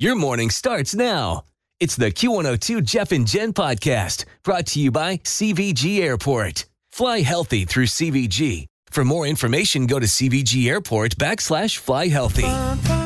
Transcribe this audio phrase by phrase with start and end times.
[0.00, 1.44] Your morning starts now.
[1.80, 6.66] It's the Q102 Jeff and Jen podcast brought to you by CVG Airport.
[6.92, 8.66] Fly healthy through CVG.
[8.92, 12.46] For more information, go to CVG Airport backslash fly healthy.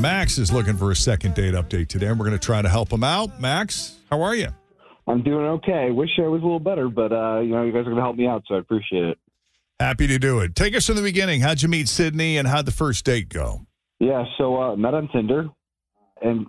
[0.00, 2.68] Max is looking for a second date update today, and we're going to try to
[2.68, 3.40] help him out.
[3.40, 4.50] Max, how are you?
[5.08, 5.90] I'm doing okay.
[5.90, 8.02] Wish I was a little better, but uh, you know, you guys are going to
[8.02, 9.18] help me out, so I appreciate it.
[9.80, 10.54] Happy to do it.
[10.54, 11.40] Take us from the beginning.
[11.40, 13.66] How'd you meet Sydney, and how'd the first date go?
[13.98, 15.48] Yeah, so uh, met on Tinder,
[16.22, 16.46] and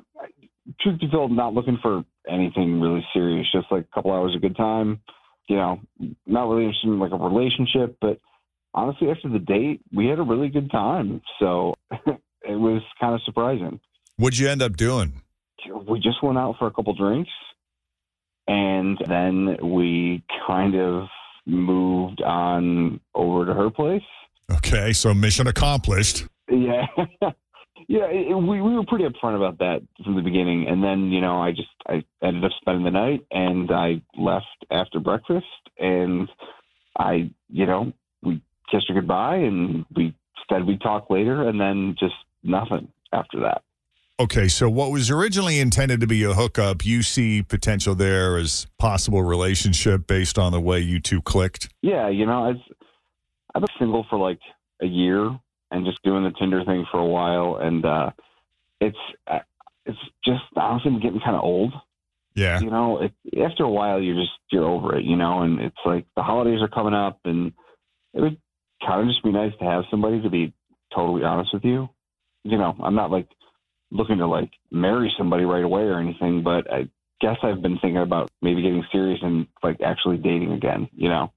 [0.81, 3.47] truth be told, not looking for anything really serious.
[3.51, 5.01] Just like a couple hours of good time.
[5.47, 5.79] You know,
[6.25, 8.19] not really interested in like a relationship, but
[8.73, 11.21] honestly, after the date, we had a really good time.
[11.39, 13.79] So it was kind of surprising.
[14.17, 15.21] What'd you end up doing?
[15.87, 17.29] We just went out for a couple drinks,
[18.47, 21.07] and then we kind of
[21.45, 24.01] moved on over to her place.
[24.51, 26.25] Okay, so mission accomplished.
[26.49, 26.85] Yeah.
[27.87, 30.67] yeah, it, we, we were pretty upfront about that from the beginning.
[30.67, 34.45] And then, you know, I just, I ended up spending the night and I left
[34.71, 35.45] after breakfast
[35.79, 36.29] and
[36.97, 40.13] I, you know, we kissed her goodbye and we
[40.49, 43.61] said we'd talk later and then just nothing after that.
[44.19, 48.65] Okay, so what was originally intended to be a hookup, you see potential there as
[48.79, 51.69] possible relationship based on the way you two clicked?
[51.83, 52.75] Yeah, you know, I've,
[53.53, 54.39] I've been single for like
[54.81, 55.37] a year
[55.71, 58.11] and just doing the Tinder thing for a while, and uh,
[58.79, 58.97] it's
[59.27, 59.39] uh,
[59.85, 61.73] it's just honestly getting kind of old.
[62.35, 62.59] Yeah.
[62.59, 65.03] You know, it, after a while, you're just you're over it.
[65.03, 67.53] You know, and it's like the holidays are coming up, and
[68.13, 68.37] it would
[68.85, 70.53] kind of just be nice to have somebody to be
[70.93, 71.89] totally honest with you.
[72.43, 73.27] You know, I'm not like
[73.91, 76.89] looking to like marry somebody right away or anything, but I
[77.19, 80.89] guess I've been thinking about maybe getting serious and like actually dating again.
[80.95, 81.31] You know.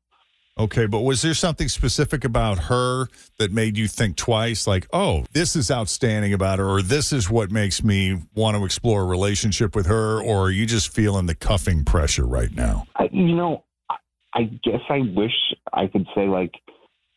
[0.58, 4.66] Okay, but was there something specific about her that made you think twice?
[4.66, 8.64] Like, oh, this is outstanding about her, or this is what makes me want to
[8.64, 12.84] explore a relationship with her, or are you just feeling the cuffing pressure right now?
[12.96, 13.96] I, you know, I,
[14.34, 15.32] I guess I wish
[15.72, 16.52] I could say like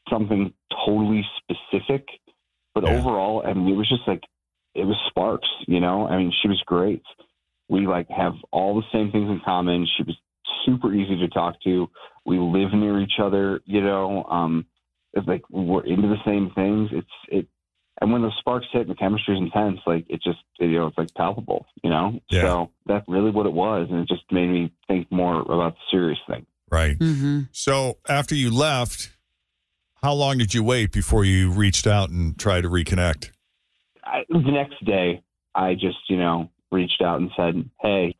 [0.09, 0.53] something
[0.85, 2.07] totally specific,
[2.73, 2.91] but Yeah.
[2.91, 4.23] overall, I mean, it was just like
[4.73, 5.49] it was sparks.
[5.67, 7.01] You know, I mean, she was great.
[7.67, 9.85] We like have all the same things in common.
[9.97, 10.15] She was
[10.65, 11.89] super easy to talk to.
[12.25, 13.61] We live near each other.
[13.65, 14.65] You know, um,
[15.13, 16.89] it's like we're into the same things.
[16.91, 17.47] It's it.
[18.01, 20.87] And when those sparks hit and the chemistry is intense, like it just, you know,
[20.87, 22.19] it's like palpable, you know?
[22.29, 22.41] Yeah.
[22.41, 23.87] So that's really what it was.
[23.91, 26.47] And it just made me think more about the serious thing.
[26.71, 26.97] Right.
[26.97, 27.41] Mm-hmm.
[27.51, 29.15] So after you left,
[30.01, 33.29] how long did you wait before you reached out and tried to reconnect?
[34.03, 35.23] I, the next day,
[35.53, 38.15] I just, you know, reached out and said, "Hey,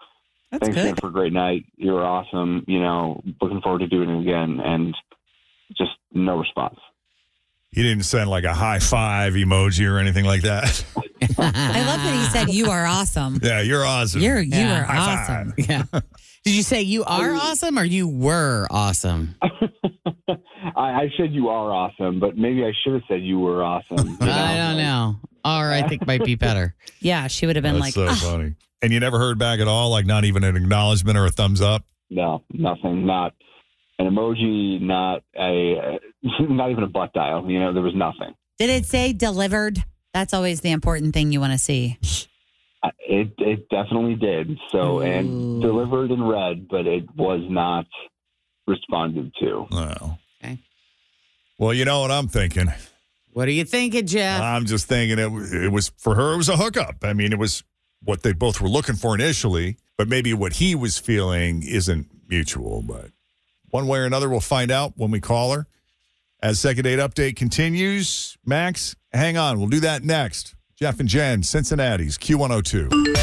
[0.54, 1.66] That's thanks again for a great night.
[1.78, 2.64] You were awesome.
[2.68, 4.96] You know, looking forward to doing it again." And
[5.78, 6.80] just no response.
[7.72, 10.86] You didn't send like a high five emoji or anything like that.
[11.22, 13.40] I love that he said you are awesome.
[13.42, 14.22] yeah, you're awesome.
[14.22, 15.54] You're you Yeah, are high awesome.
[15.58, 15.84] Yeah.
[16.46, 19.36] Did you say you are awesome or you were awesome?
[19.42, 20.34] I,
[20.76, 24.08] I said you are awesome, but maybe I should have said you were awesome.
[24.08, 25.16] you I don't know.
[25.46, 26.76] Or I think might be better.
[27.00, 28.56] Yeah, she would have been That's like, so "Ah." funny.
[28.84, 31.62] And you never heard back at all, like not even an acknowledgement or a thumbs
[31.62, 31.86] up.
[32.10, 33.06] No, nothing.
[33.06, 33.34] Not
[33.98, 34.82] an emoji.
[34.82, 36.00] Not a.
[36.40, 37.50] Not even a butt dial.
[37.50, 38.34] You know, there was nothing.
[38.58, 39.84] did it say delivered?
[40.14, 41.98] That's always the important thing you want to see.
[43.08, 44.58] It it definitely did.
[44.70, 47.86] So and delivered in red, but it was not
[48.68, 49.68] responded to.
[49.72, 50.18] No.
[50.44, 50.60] Okay.
[51.58, 52.68] Well, you know what I'm thinking.
[53.32, 54.42] What are you thinking, Jeff?
[54.42, 55.32] I'm just thinking it,
[55.64, 56.34] it was for her.
[56.34, 56.98] It was a hookup.
[57.04, 57.64] I mean, it was
[58.04, 62.82] what they both were looking for initially, but maybe what he was feeling isn't mutual.
[62.82, 63.12] But
[63.70, 65.68] one way or another, we'll find out when we call her.
[66.42, 69.60] As second date update continues, Max, hang on.
[69.60, 70.56] We'll do that next.
[70.76, 73.23] Jeff and Jen, Cincinnati's Q102.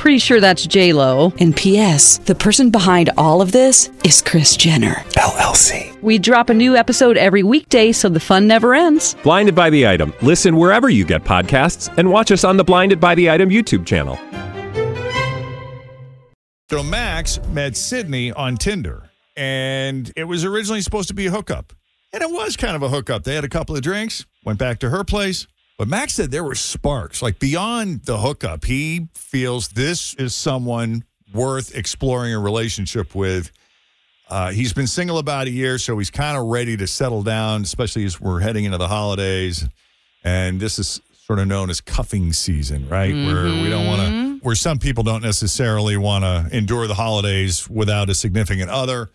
[0.00, 1.30] Pretty sure that's J Lo.
[1.40, 2.16] And P.S.
[2.24, 6.00] The person behind all of this is Kris Jenner LLC.
[6.00, 9.14] We drop a new episode every weekday, so the fun never ends.
[9.22, 10.14] Blinded by the item.
[10.22, 13.84] Listen wherever you get podcasts, and watch us on the Blinded by the Item YouTube
[13.84, 14.18] channel.
[16.70, 21.74] So Max met Sydney on Tinder, and it was originally supposed to be a hookup.
[22.14, 23.24] And it was kind of a hookup.
[23.24, 25.46] They had a couple of drinks, went back to her place.
[25.80, 27.22] But Max said there were sparks.
[27.22, 33.50] Like beyond the hookup, he feels this is someone worth exploring a relationship with.
[34.28, 37.62] Uh, he's been single about a year, so he's kind of ready to settle down,
[37.62, 39.66] especially as we're heading into the holidays.
[40.22, 43.14] And this is sort of known as cuffing season, right?
[43.14, 47.70] Where we don't want to, where some people don't necessarily want to endure the holidays
[47.70, 49.08] without a significant other.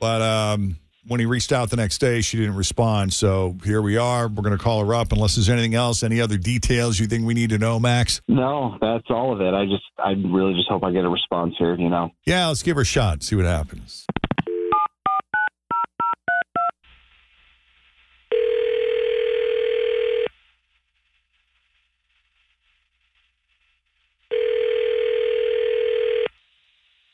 [0.00, 3.12] But um, when he reached out the next day, she didn't respond.
[3.12, 4.28] So here we are.
[4.28, 7.26] We're going to call her up unless there's anything else, any other details you think
[7.26, 8.20] we need to know, Max?
[8.28, 9.54] No, that's all of it.
[9.54, 11.74] I just, I really just hope I get a response here.
[11.74, 12.10] You know.
[12.26, 14.06] Yeah, let's give her a shot, see what happens.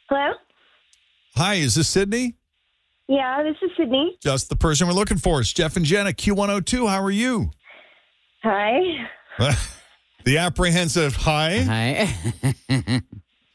[0.09, 0.35] Hello?
[1.35, 2.35] Hi, is this Sydney?
[3.09, 4.17] Yeah, this is Sydney.
[4.23, 5.41] Just the person we're looking for.
[5.41, 6.89] It's Jeff and Jenna, Q102.
[6.89, 7.51] How are you?
[8.43, 8.81] Hi.
[10.25, 11.61] the apprehensive hi.
[11.61, 13.03] Hi.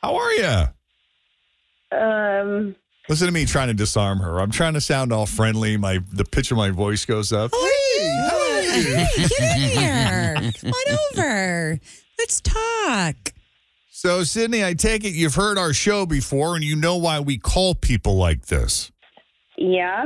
[0.01, 1.97] How are you?
[1.97, 2.75] Um,
[3.09, 4.39] Listen to me trying to disarm her.
[4.39, 5.77] I'm trying to sound all friendly.
[5.77, 7.51] My the pitch of my voice goes up.
[7.51, 8.83] Hey, how are you?
[9.17, 10.51] Get in here.
[10.61, 11.79] Come on over.
[12.17, 13.33] Let's talk.
[13.89, 17.37] So, Sydney, I take it you've heard our show before and you know why we
[17.37, 18.91] call people like this.
[19.57, 20.05] Yeah.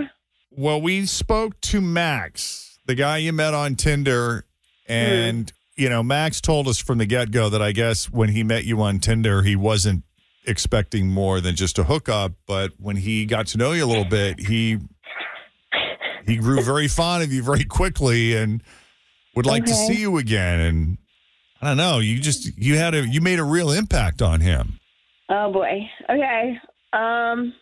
[0.51, 4.45] Well, we spoke to Max, the guy you met on Tinder,
[4.87, 8.63] and you know, Max told us from the get-go that I guess when he met
[8.63, 10.03] you on Tinder, he wasn't
[10.47, 14.05] expecting more than just a hookup, but when he got to know you a little
[14.05, 14.77] bit, he
[16.25, 18.63] he grew very fond of you very quickly and
[19.35, 20.97] would like to see you again and
[21.61, 24.79] I don't know, you just you had a you made a real impact on him.
[25.29, 25.89] Oh boy.
[26.09, 26.59] Okay.
[26.93, 27.53] Um.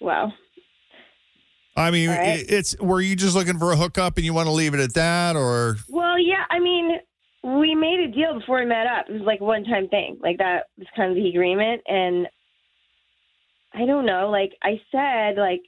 [0.00, 0.32] Well.
[1.80, 2.40] I mean, All right.
[2.40, 4.80] it- it's were you just looking for a hookup and you want to leave it
[4.80, 6.44] at that or Well, yeah.
[6.50, 6.98] I mean,
[7.42, 9.06] we made a deal before we met up.
[9.08, 10.18] It was like a one-time thing.
[10.22, 12.28] Like that was kind of the agreement, and
[13.72, 14.28] I don't know.
[14.30, 15.60] Like I said, like.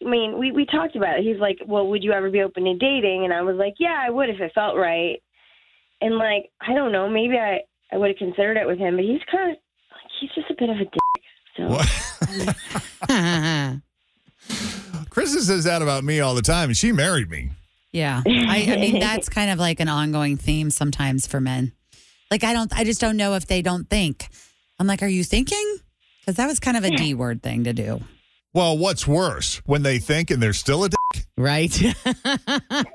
[0.00, 1.24] I mean, we, we talked about it.
[1.24, 3.24] He's like, Well, would you ever be open to dating?
[3.24, 5.20] And I was like, Yeah, I would if it felt right.
[6.00, 7.62] And like, I don't know, maybe I,
[7.92, 9.56] I would have considered it with him, but he's kind of
[9.90, 11.22] like he's just a bit of a dick.
[11.56, 11.66] So
[13.08, 13.76] What?
[15.28, 17.50] Krista says that about me all the time, and she married me.
[17.92, 18.22] Yeah.
[18.26, 21.72] I, I mean, that's kind of like an ongoing theme sometimes for men.
[22.30, 24.28] Like, I don't, I just don't know if they don't think.
[24.78, 25.78] I'm like, are you thinking?
[26.20, 28.00] Because that was kind of a D word thing to do.
[28.54, 31.26] Well, what's worse, when they think and they're still a dick?
[31.36, 31.78] Right.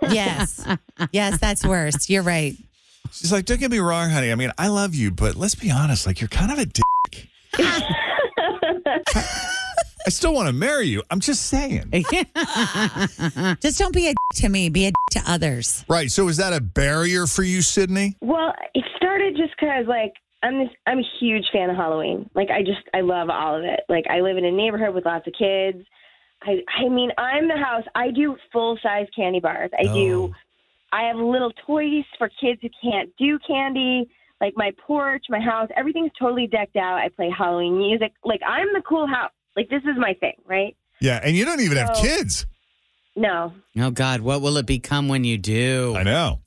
[0.10, 0.66] Yes.
[1.12, 2.10] yes, that's worse.
[2.10, 2.56] You're right.
[3.12, 4.32] She's like, don't get me wrong, honey.
[4.32, 7.30] I mean, I love you, but let's be honest, like, you're kind of a dick.
[10.06, 11.04] I still want to marry you.
[11.10, 11.92] I'm just saying.
[13.62, 15.86] Just don't be a d- to me, be a d- to others.
[15.88, 16.12] Right.
[16.12, 18.16] So, is that a barrier for you, Sydney?
[18.22, 22.30] Well, it started just because like I'm this I'm a huge fan of Halloween.
[22.36, 23.82] Like I just I love all of it.
[23.90, 25.86] Like I live in a neighborhood with lots of kids.
[26.42, 27.86] I I mean I'm the house.
[27.96, 29.72] I do full size candy bars.
[29.78, 30.24] I do.
[30.24, 30.36] Oh.
[30.92, 34.10] I have little toys for kids who can't do candy.
[34.42, 36.98] Like my porch, my house, everything's totally decked out.
[36.98, 38.12] I play Halloween music.
[38.26, 39.32] Like I'm the cool house.
[39.56, 40.76] Like this is my thing, right?
[41.00, 41.20] Yeah.
[41.24, 42.46] And you don't even have kids.
[43.16, 45.94] No, Oh God, what will it become when you do?
[45.96, 46.40] I know.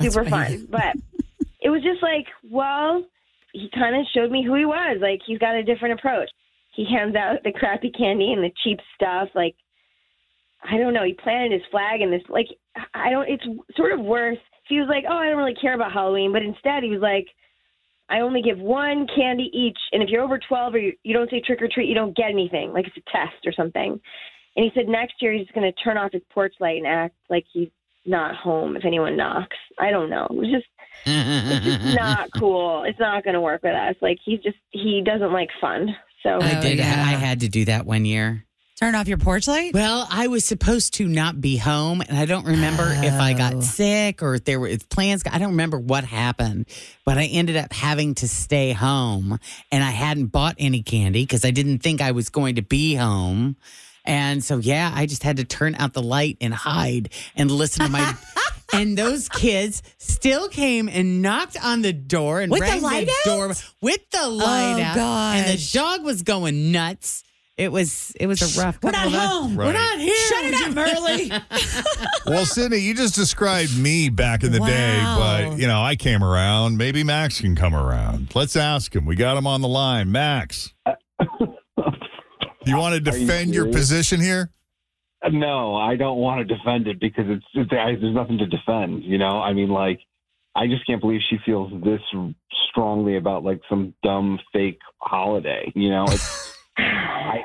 [0.00, 0.66] super fun.
[0.68, 0.96] But
[1.60, 3.04] it was just like, well,
[3.52, 4.98] he kind of showed me who he was.
[5.00, 6.28] Like he's got a different approach.
[6.74, 9.28] He hands out the crappy candy and the cheap stuff.
[9.34, 9.54] Like
[10.64, 11.04] I don't know.
[11.04, 12.22] He planted his flag in this.
[12.28, 12.46] Like
[12.94, 13.28] I don't.
[13.28, 13.44] It's
[13.76, 14.38] sort of worse.
[14.68, 17.26] He was like, oh, I don't really care about Halloween, but instead he was like.
[18.10, 21.30] I only give one candy each, and if you're over 12 or you, you don't
[21.30, 24.00] say trick or treat, you don't get anything, like it's a test or something.
[24.56, 27.14] And he said next year he's going to turn off his porch light and act
[27.30, 27.68] like he's
[28.04, 29.56] not home if anyone knocks.
[29.78, 30.26] I don't know.
[30.28, 30.66] It was just
[31.06, 32.82] it's just not cool.
[32.84, 33.94] It's not going to work with us.
[34.02, 35.94] Like he's just he doesn't like fun.
[36.24, 36.78] So I Oh, did.
[36.78, 37.04] yeah.
[37.06, 38.44] I had to do that one year.
[38.80, 39.74] Turn off your porch light?
[39.74, 43.36] Well, I was supposed to not be home, and I don't remember if I Oh.
[43.36, 45.22] got sick or if there were if plans.
[45.30, 46.64] I don't remember what happened,
[47.04, 49.38] but I ended up having to stay home,
[49.70, 52.94] and I hadn't bought any candy because I didn't think I was going to be
[52.94, 53.56] home.
[54.06, 57.84] And so, yeah, I just had to turn out the light and hide and listen
[57.84, 58.14] to my.
[58.72, 63.08] and those kids still came and knocked on the door and With the rang light
[63.10, 63.14] out?
[63.26, 65.36] door with the light Oh, out.
[65.36, 67.24] And the dog was going nuts.
[67.60, 68.78] It was it was a rough.
[68.82, 69.54] We're not home.
[69.54, 69.66] Right.
[69.66, 70.16] We're not here.
[70.16, 71.40] Shut it up, Merle.
[72.26, 76.24] Well, Sydney, you just described me back in the day, but you know, I came
[76.24, 76.78] around.
[76.78, 78.34] Maybe Max can come around.
[78.34, 79.04] Let's ask him.
[79.04, 80.10] We got him on the line.
[80.10, 80.72] Max,
[82.64, 84.50] Do you want to Are you defend your position here?
[85.22, 88.46] Uh, no, I don't want to defend it because it's, it's I, there's nothing to
[88.46, 89.04] defend.
[89.04, 90.00] You know, I mean, like,
[90.54, 92.00] I just can't believe she feels this
[92.70, 95.70] strongly about like some dumb fake holiday.
[95.74, 97.44] You know, it's, I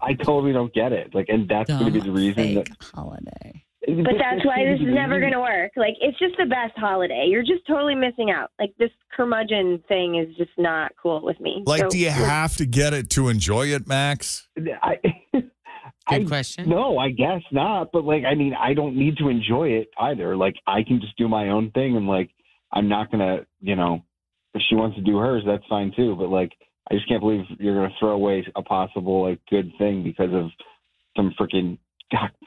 [0.00, 1.14] I totally don't get it.
[1.14, 2.68] Like, and that's going to be the reason that.
[2.68, 3.64] Fake holiday.
[3.84, 5.72] But that's why this is never going to work.
[5.76, 7.26] Like, it's just the best holiday.
[7.28, 8.50] You're just totally missing out.
[8.60, 11.64] Like, this curmudgeon thing is just not cool with me.
[11.66, 14.46] Like, So- do you have to get it to enjoy it, Max?
[14.56, 14.98] I,
[15.32, 15.50] Good
[16.06, 16.68] I- question.
[16.68, 17.90] No, I guess not.
[17.92, 20.36] But like, I mean, I don't need to enjoy it either.
[20.36, 22.30] Like, I can just do my own thing, and like,
[22.72, 24.02] I'm not gonna, you know,
[24.54, 26.14] if she wants to do hers, that's fine too.
[26.16, 26.52] But like,
[26.90, 30.50] I just can't believe you're gonna throw away a possible like good thing because of
[31.16, 31.78] some freaking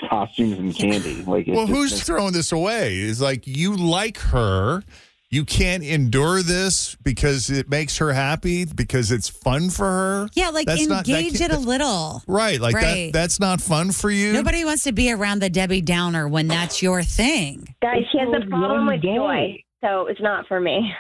[0.09, 1.23] costumes and candy.
[1.27, 2.97] Like, it's Well, just- who's throwing this away?
[2.97, 4.83] Is like you like her.
[5.31, 10.27] You can't endure this because it makes her happy because it's fun for her.
[10.33, 12.21] Yeah, like That's engage can't- it a little.
[12.27, 13.11] Right, like Right.
[13.11, 13.13] that.
[13.13, 14.31] That's not fun for you.
[14.33, 17.75] Nobody wants to be around the Debbie Downer when that's your thing.
[17.81, 20.93] Guys, she has a problem with joy, so it's not for me.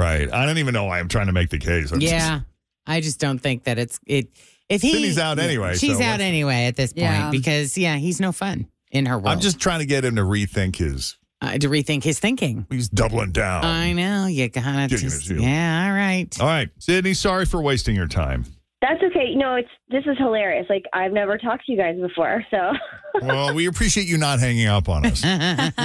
[0.00, 0.32] Right.
[0.32, 1.90] I don't even know why I'm trying to make the case.
[1.92, 2.40] I'm just- Yeah,
[2.86, 4.28] I just don't think that it's it.
[4.68, 7.30] If he Sydney's out anyway, she's so out anyway at this point Yeah.
[7.30, 9.28] because yeah, he's no fun in her world.
[9.28, 11.16] I'm just trying to get him to rethink his.
[11.42, 12.66] uh, to rethink his thinking.
[12.70, 13.64] He's doubling down.
[13.64, 15.86] I know you gotta just yeah.
[15.88, 16.40] All right.
[16.40, 17.14] All right, Sydney.
[17.14, 18.44] Sorry for wasting your time.
[18.82, 19.34] That's okay.
[19.34, 20.66] No, it's this is hilarious.
[20.70, 22.72] Like I've never talked to you guys before, so
[23.22, 25.20] Well, we appreciate you not hanging up on us.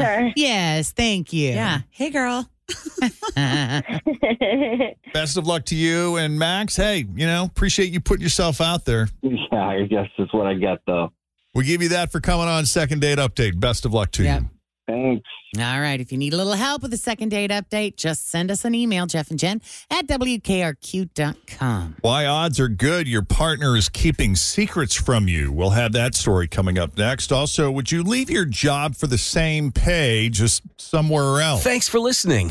[0.00, 0.32] sure.
[0.36, 1.48] yes, thank you.
[1.50, 1.80] Yeah.
[1.90, 2.48] Hey, girl.
[5.12, 6.76] Best of luck to you and Max.
[6.76, 9.08] Hey, you know, appreciate you putting yourself out there.
[9.22, 11.12] yeah, I guess that's what I get though.
[11.54, 13.60] We give you that for coming on second date update.
[13.60, 14.40] Best of luck to Yep.
[14.42, 14.48] you.
[14.86, 15.26] Thanks.
[15.56, 15.98] All right.
[15.98, 18.74] If you need a little help with the second date update, just send us an
[18.74, 21.96] email, Jeff and Jen at WKRQ.com.
[22.02, 25.50] Why odds are good your partner is keeping secrets from you.
[25.52, 27.32] We'll have that story coming up next.
[27.32, 31.62] Also, would you leave your job for the same pay just somewhere else?
[31.64, 32.50] Thanks for listening